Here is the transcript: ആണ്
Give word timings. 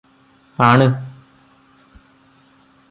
ആണ് 0.59 0.87